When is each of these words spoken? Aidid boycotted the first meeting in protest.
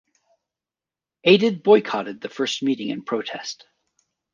Aidid 1.27 1.61
boycotted 1.61 2.21
the 2.21 2.29
first 2.29 2.63
meeting 2.63 2.89
in 2.89 3.03
protest. 3.03 3.67